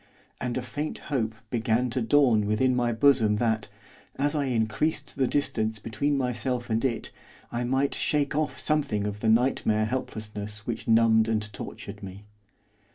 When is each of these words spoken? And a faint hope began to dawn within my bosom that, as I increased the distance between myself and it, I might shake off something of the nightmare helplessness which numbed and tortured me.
And 0.39 0.57
a 0.57 0.63
faint 0.63 0.97
hope 1.13 1.35
began 1.51 1.91
to 1.91 2.01
dawn 2.01 2.47
within 2.47 2.75
my 2.75 2.91
bosom 2.91 3.35
that, 3.35 3.69
as 4.15 4.33
I 4.33 4.45
increased 4.45 5.15
the 5.15 5.27
distance 5.27 5.77
between 5.77 6.17
myself 6.17 6.71
and 6.71 6.83
it, 6.83 7.11
I 7.51 7.63
might 7.65 7.93
shake 7.93 8.35
off 8.35 8.57
something 8.57 9.05
of 9.05 9.19
the 9.19 9.29
nightmare 9.29 9.85
helplessness 9.85 10.65
which 10.65 10.87
numbed 10.87 11.27
and 11.27 11.53
tortured 11.53 12.01
me. 12.01 12.25